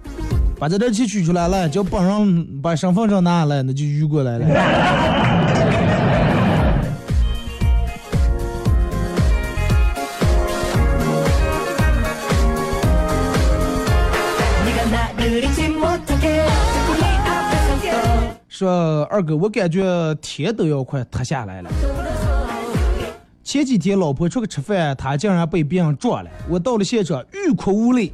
[0.64, 4.46] 把这点钱取出来了，叫帮人把身份证拿来，那就淤过来了。
[18.48, 21.70] 说二哥，我感觉天都要快塌下来了。
[23.44, 26.30] 前几天老婆出去吃饭，她竟然被别人撞了。
[26.48, 28.14] 我到了现场，欲哭无泪。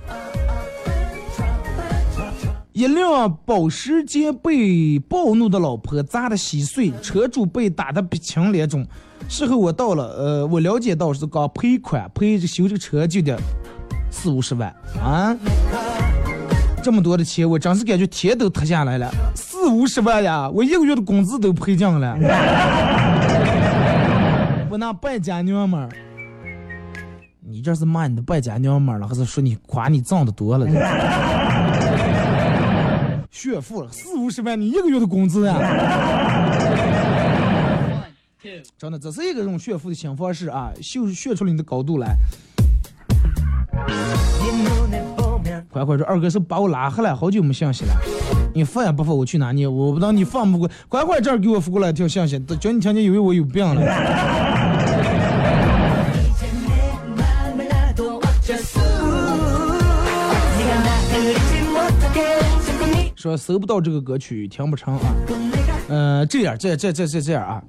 [2.80, 8.88] 一辆保时捷被暴怒的老婆砸得稀碎，车主被打得鼻青脸肿。
[9.28, 13.38] 事后我到了，呃，我了解到是刚赔款赔修这个车就得
[14.10, 14.74] 四五十万
[15.04, 15.36] 啊。
[16.82, 22.16] 这么多的钱，我真是感觉天都塌下来了，四五十万呀，我一个月的工资都赔尽了。
[24.70, 25.90] 我那败家娘们儿，
[27.46, 30.66] 你这是骂你的败家娘们儿了，还是说你夸你挣的多了？
[33.42, 35.56] 炫富了，四五十万，你一个月的工资呀！
[38.78, 42.18] 真的，这是一个这种炫富的新方式啊，秀炫出了你的高度来。
[45.72, 47.94] 快快说，二哥是把我拉黑了，好久没信息了。
[48.54, 49.66] 你放也不放，我去哪里？
[49.66, 50.70] 我不知道你放不过。
[50.90, 53.82] 快快这儿给我发过来一条信息，叫你听见以为我有病了。
[63.20, 65.02] 说搜不到这个歌曲，听不成啊。
[65.90, 67.62] 嗯、这样，这这这这这样啊。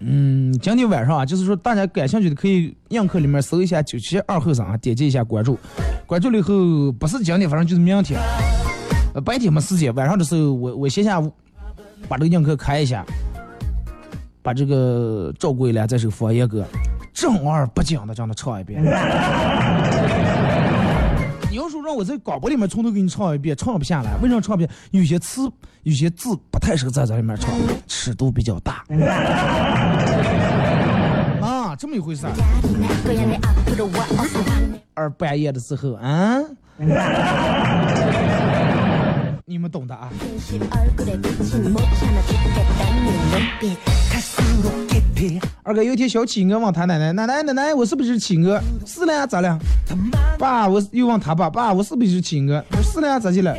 [0.00, 5.58] 嗯，今天晚上啊，就是说大家感兴趣的可以映客里面搜一下九七二后生啊，点击一下关注，
[6.04, 8.20] 关注了以后不是今天，反正就是明天，
[9.24, 11.18] 白天没时间，晚上的时候我我线下
[12.06, 13.06] 把这个映客开一下，
[14.42, 16.62] 把这个赵桂兰这首佛爷歌
[17.14, 18.84] 正儿八经的这样的唱一遍。
[21.84, 24.16] 让我在广播里面从头给你唱一遍，唱不下来。
[24.22, 24.70] 为什么唱不下？
[24.92, 25.50] 有些词、
[25.82, 27.50] 有些字不太适合在这里面唱，
[27.86, 28.82] 尺度比较大。
[31.42, 32.32] 啊，这么一回事儿。
[34.94, 36.38] 二半夜的时候，啊，
[39.44, 40.08] 你们懂的啊。
[45.62, 49.58] 二哥有一天小企鹅问他奶奶：“奶奶奶奶，我是不是企鹅？”是了呀，咋了？
[50.38, 53.56] 爸，我又问他爸：“爸，我是不是企鹅？”我说：“是了呀，咋的了？”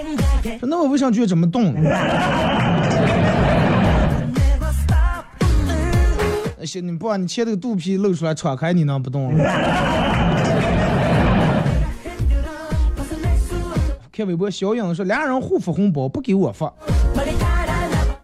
[0.60, 1.74] 说：“那我为啥觉得这么动？”
[6.66, 9.36] 行，你不你切这个肚皮露出来敞开，你能不动？
[14.12, 16.72] 看微博，小影说俩人互发红包，不给我发。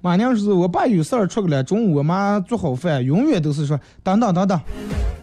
[0.03, 4.59] 马娘说我爸有事儿出去了，中午我妈做好饭，永远都是说等等等等，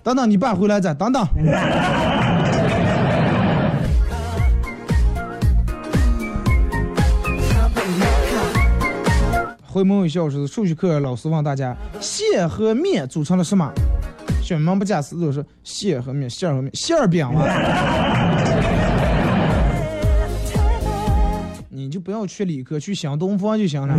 [0.05, 1.27] 等等你爸回来再等等。
[9.67, 13.69] 回眸一笑是数学课老师问大家，馅和面组成了什么？
[14.41, 18.58] 小明不假思索说馅和面，馅和面，馅儿饼啊。
[21.99, 23.95] 不要去理科，去想东方就行了。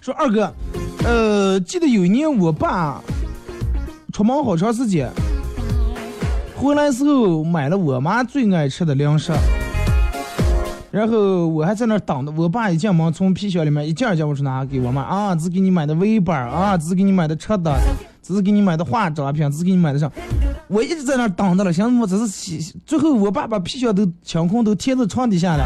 [0.00, 0.50] 说二哥，
[1.04, 3.02] 呃，记得有一年我爸
[4.12, 5.10] 出门好长时间，
[6.56, 9.32] 回来时候买了我妈最爱吃的零食，
[10.98, 12.32] 然后我还在那儿等着。
[12.32, 17.72] 我爸一进门，从皮箱里面一件一件我说拿给我妈啊，这是给你买的围板啊，这是给你买的吃的，
[18.20, 20.10] 这是给你买的化妆品，这是给你买的啥？
[20.66, 25.64] 我一直在那儿等着了，想我这是洗最后我爸把皮箱都清空，都贴到床底下了。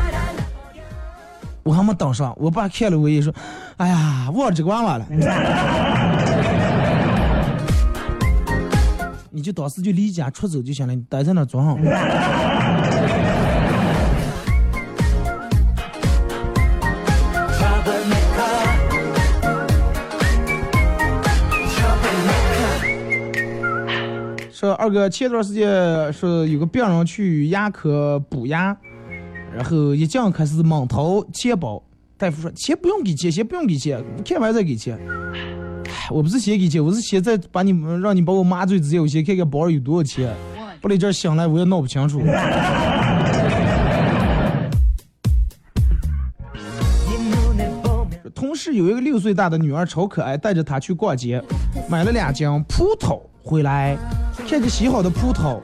[1.62, 3.32] 我还没等上，我爸看了我一眼说
[3.78, 5.06] ：“哎呀，忘了这个娃娃了。
[9.34, 11.46] ”你就当时就离家出走就行了，你待在那儿
[24.62, 28.76] 说二哥，前段时间说有个病人去牙科补牙，
[29.52, 31.82] 然后一进开始猛掏钱包，
[32.16, 34.96] 大夫说钱不用给钱，先不用给钱，看完再给钱。
[36.12, 40.32] 我不是先给钱，我是现在把你让你把我麻醉之前，我先看看包里有多少钱，
[40.80, 42.22] 不然这醒来我也闹不清楚。
[48.32, 51.42] 同事有一个六岁大的女儿超可爱，带着她去逛街，
[51.88, 53.96] 买了两斤葡萄回来，
[54.48, 55.58] 看着洗好的葡萄，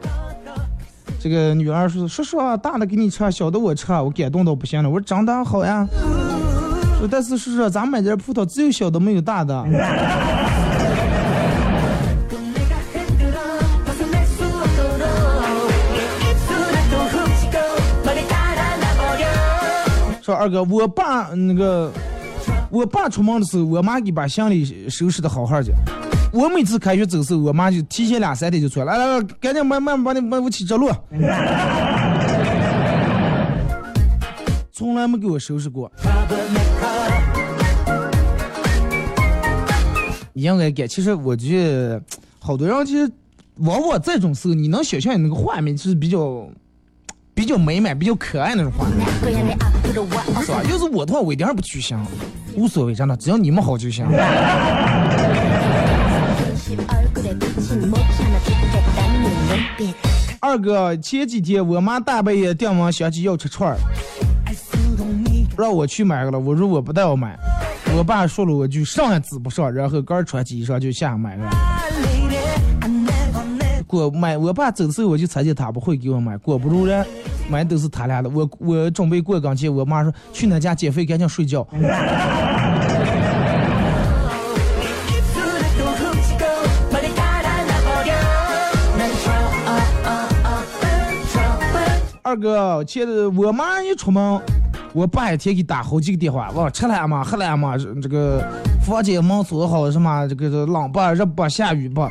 [1.20, 5.87] 这个女儿说：“叔叔啊，大的给你吃，小的我吃。”我感动到不行了，我说：“长大好呀。”
[6.99, 9.64] 说但是叔叔，咱买点葡萄只有小的没有大的。
[20.20, 21.91] 说二哥，我爸那个，
[22.70, 25.72] 我爸出门的时候，我妈给把行李收拾的好好的。
[26.33, 30.91] 我每次开学走的时候，我妈就提前两三天就出来，来来来，赶紧慢慢把你把我起着路。
[34.70, 35.91] 从来没给我收拾过。
[40.35, 40.87] 应该给。
[40.87, 42.01] 其实我觉得，
[42.39, 43.11] 好多人其实
[43.57, 46.49] 往往这种时候，你能想象你那个画面就是比较
[47.35, 49.05] 比较美满、比较可爱那种画面，
[50.45, 50.62] 是吧？
[50.70, 52.07] 要是我的话，我一点儿不去想，
[52.55, 54.07] 无所谓，真的，只要你们好就行。
[60.41, 63.76] 二哥，前几天我妈大半夜电话响起要吃串儿，
[65.57, 66.39] 让我去买个了。
[66.39, 67.39] 我说我不带我买，
[67.97, 71.51] 我爸说了我就上也指不上，然后刚穿起衣裳就下买了。
[73.87, 77.05] 果买我爸走的时候我就猜见他不会给我买，果不其然，
[77.51, 78.31] 买都是他俩的。
[78.31, 81.66] 我我准备过岗前，我妈说去那家减肥，赶紧睡觉。
[92.23, 94.41] 二哥，现在我妈一出门，
[94.93, 97.23] 我爸一天给打好几个电话，我吃了吗？
[97.23, 97.75] 喝了吗？
[98.03, 98.43] 这个
[98.85, 100.27] 房间门锁好什么？
[100.27, 102.09] 这个冷不热不下雨不？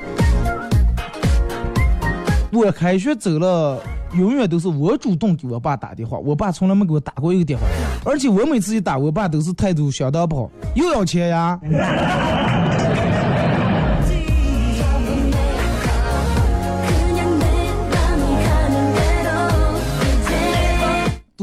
[2.52, 3.80] 我开学走了，
[4.14, 7.66] 永远都是我主动给我爸打电话，我爸从来没给我打过一个电话，
[8.06, 11.60] 而且我每次一打，我爸都是态度相当不好，又要钱呀。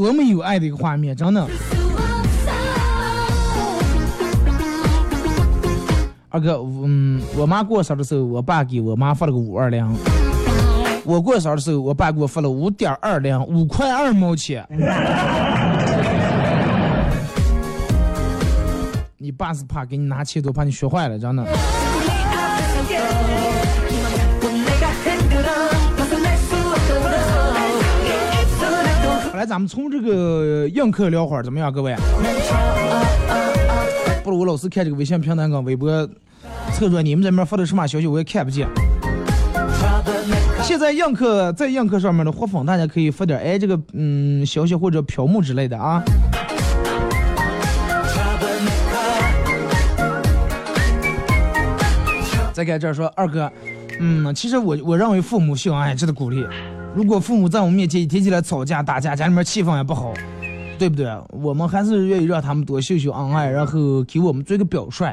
[0.04, 1.48] 多么有爱的一个画面，真的。
[6.28, 9.82] 二哥，嗯，我妈过生日的时候，我爸给我妈发了个五二零；
[11.06, 14.62] 我过生日的时候，我爸给我发了五点二零，五块二毛钱。
[19.16, 21.42] 你爸是怕给你拿钱多，怕你学坏了，真的。
[29.44, 31.94] 咱们从这个映客聊会儿，怎么样，各位？
[34.22, 36.08] 不如我老是看这个微信平台跟微博，
[36.72, 38.66] 测着你们这边发的什么消息，我也看不见。
[40.62, 46.02] 现在映客在映客上面的活粉，大家可以发点哎这个嗯消息或者票目之类的啊。
[52.54, 53.50] 再看这儿说二哥，
[54.00, 56.46] 嗯，其实我我认为父母秀恩爱值得鼓励。
[56.94, 60.14] 如果父母在我们面前一天起来吵架打架，家里面气氛也不好，
[60.78, 61.12] 对不对？
[61.30, 65.12] 我们还是愿意让他们多秀秀恩爱，然后给我们做个表率，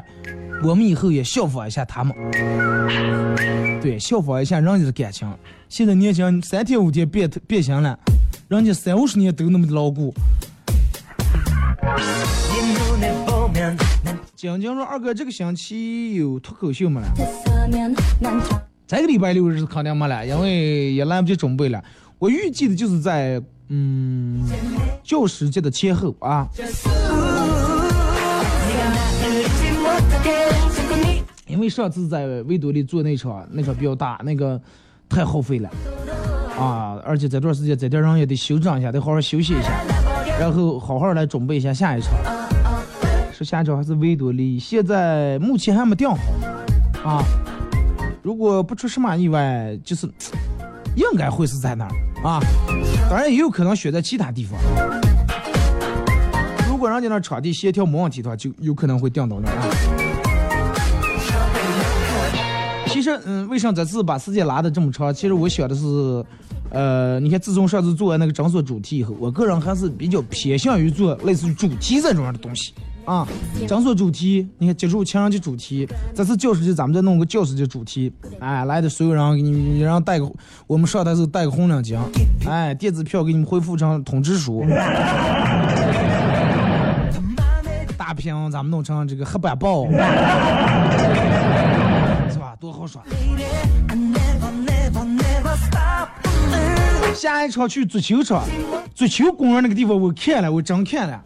[0.62, 2.14] 我们以后也效仿一下他们。
[3.80, 5.28] 对，效仿一下人家的感情。
[5.68, 7.98] 现在年轻人三天五天变变心了，
[8.46, 10.14] 人家三五十年都那么牢固。
[14.36, 17.08] 晶晶说：“二哥，这个星期有脱口秀没了？
[18.92, 21.82] 这个礼拜六日是肯定没了，因为也来不及准备了。
[22.18, 24.44] 我预计的就是在嗯
[25.02, 26.46] 教师节的前后啊，
[31.46, 34.60] 因为上次在维多利做那场，那场比较大，那个
[35.08, 35.70] 太耗费了
[36.58, 39.70] 啊，而且这段时间这点人也得休整一下，得好好休息一下，
[40.38, 42.12] 然后好好来准备一下下一场。
[43.32, 44.58] 是下一场还是维多利？
[44.58, 46.18] 现在目前还没定好
[47.02, 47.24] 啊。
[48.22, 50.08] 如果不出什么意外，就是
[50.94, 51.90] 应该会是在那儿
[52.22, 52.40] 啊。
[53.10, 54.56] 当然也有可能选在其他地方。
[56.68, 59.66] 如果人家那场地协调没问题的话，就有可能会定到那儿啊。
[62.86, 65.12] 其实，嗯，为啥这次把时间拉的这么长？
[65.12, 66.24] 其实我想的是，
[66.72, 72.72] 呃，你看，自从上次做完那个诊所主题以后，我个人还是比较偏向于做类似于主题这种样的东西
[73.04, 73.28] 啊。
[73.68, 78.10] 诊所主题，你看接触情人节主题，这次教师节咱们再弄个教师节主题，
[78.40, 80.26] 哎，来的所有人给你们，让带个，
[80.66, 81.98] 我们上台时候带个红领巾，
[82.48, 84.64] 哎，电子票给你们恢复成通知书。
[87.98, 89.86] 大屏咱们弄成这个黑板报，
[92.30, 92.56] 是吧？
[92.58, 93.02] 多好耍！
[97.14, 98.44] 下一场去足球场，
[98.94, 101.20] 足球公园那个地方我看了，我真看了。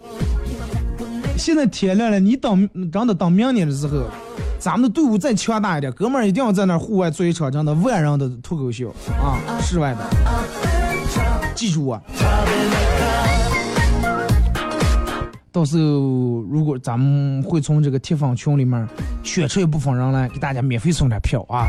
[1.38, 4.04] 现在天亮了，你等真的等明年的时候，
[4.58, 9.98] 咱们的队伍再强大一点，哥们儿一定要在那户外做一场真的万人的脱口秀啊，室外的，
[11.54, 12.02] 记住啊。
[15.52, 18.86] 到时候如果咱们会从这个铁粉群里面
[19.22, 21.66] 选出一部分人来，给大家免费送点票啊。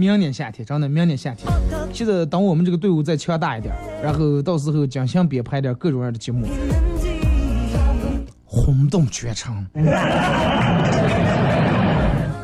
[0.00, 1.52] 明年夏天，真的，明年夏天。
[1.92, 6.46] 现在等我们这个队伍再强大一点，然后到时候精心编排点各种样的节目，
[8.44, 9.56] 轰动全场。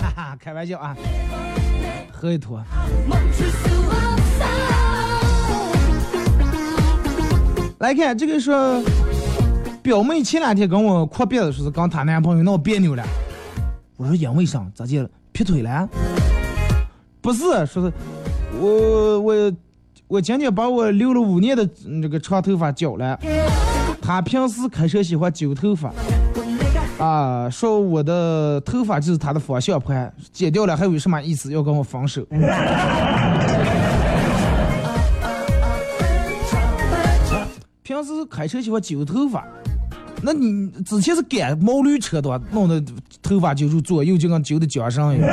[0.00, 0.96] 哈哈，开玩笑啊，
[2.10, 2.60] 喝一坨。
[7.78, 8.82] 来看这个说，
[9.80, 13.04] 表妹前两天跟我阔别的时候，跟她男朋友闹别扭了。
[13.96, 14.66] 我说因为啥？
[14.74, 15.08] 咋的了？
[15.30, 15.88] 劈腿了？
[17.24, 17.92] 不是，说是
[18.60, 19.52] 我我
[20.06, 21.66] 我今天把我留了五年的
[22.02, 23.18] 这个长头发剪了。
[24.02, 25.90] 他平时开车喜欢揪头发，
[27.02, 31.50] 啊，说我的头发就是他的方向盘，剪掉了还有什么意思？
[31.50, 32.22] 要跟我分手？
[37.82, 39.46] 平时开车喜欢揪头发，
[40.20, 42.84] 那你之前是赶毛驴车的，弄得
[43.22, 45.30] 头发揪住左右，就跟揪的缰绳一样。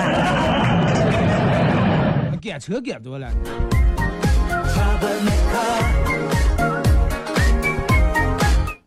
[2.41, 3.27] 赶车赶多了。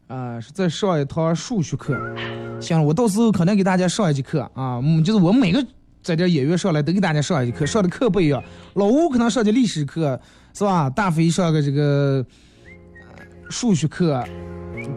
[0.08, 1.96] 啊，是在上一堂数学课。
[2.60, 4.80] 行，我到时候可能给大家上一节课啊。
[4.82, 5.64] 嗯，就是我每个
[6.02, 8.42] 在这演员上来都给大家上一节课，上的课不一样。
[8.74, 10.20] 老吴可能上节历史课，
[10.52, 10.90] 是吧？
[10.90, 12.24] 大飞上个这个
[13.50, 14.24] 数学课，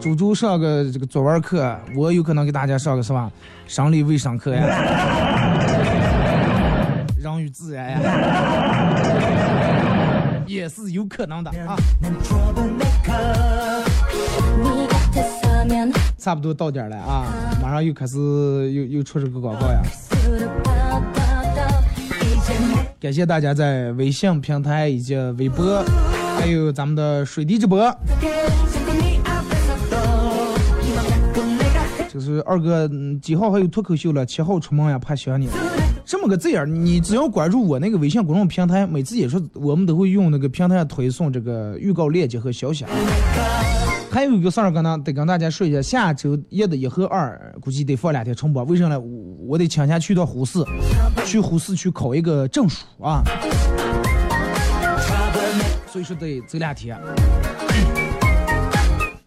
[0.00, 3.30] 猪猪上个这个作文课，我有可能给大家上个是吧？
[3.66, 4.64] 生理卫生课呀，
[7.42, 8.00] 与自然呀，
[10.46, 11.76] 也是有可能的啊。
[16.18, 17.26] 差不多到点了啊，
[17.62, 18.16] 马上又开始
[18.72, 19.80] 又又出这个广告呀。
[23.00, 25.84] 感谢大家在微信平台以及微博，
[26.38, 27.96] 还有咱们的水滴直播。
[32.08, 32.90] 就是二哥，
[33.22, 34.26] 几号还有脱口秀了？
[34.26, 35.48] 七号出门呀，怕想你。
[36.08, 42.86] 这么个字眼，你只要关注我那个微信公众平台，每次也是我们都会用那个平台推送这个预告链接和消息。
[44.10, 48.64] 还有一个事儿，跟大得跟大家说一下，下周一的一和二估计得放两天重播。
[48.64, 48.98] 为什么呢？
[49.46, 50.64] 我得请假去到呼市，
[51.26, 53.22] 去呼市去考一个证书啊，
[55.92, 56.98] 所以说得走两天。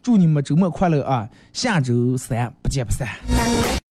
[0.02, 1.30] 祝你们周末快乐啊！
[1.54, 3.08] 下周三不见不散。